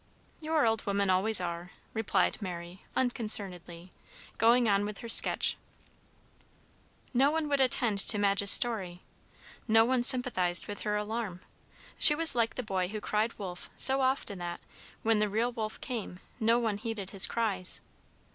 "Your 0.39 0.65
old 0.65 0.87
women 0.87 1.11
always 1.11 1.39
are," 1.39 1.73
replied 1.93 2.41
Mary, 2.41 2.81
unconcernedly, 2.95 3.91
going 4.39 4.67
on 4.67 4.83
with 4.83 4.97
her 5.05 5.07
sketch. 5.07 5.57
No 7.13 7.29
one 7.29 7.47
would 7.47 7.61
attend 7.61 7.99
to 7.99 8.17
Madge's 8.17 8.49
story, 8.49 9.03
no 9.67 9.85
one 9.85 10.03
sympathized 10.03 10.65
with 10.67 10.79
her 10.81 10.95
alarm. 10.95 11.41
She 11.99 12.15
was 12.15 12.33
like 12.33 12.55
the 12.55 12.63
boy 12.63 12.87
who 12.87 12.99
cried 12.99 13.37
"Wolf!" 13.37 13.69
so 13.77 14.01
often 14.01 14.39
that, 14.39 14.59
when 15.03 15.19
the 15.19 15.29
real 15.29 15.51
wolf 15.51 15.79
came, 15.81 16.19
no 16.39 16.57
one 16.57 16.79
heeded 16.79 17.11
his 17.11 17.27
cries. 17.27 17.79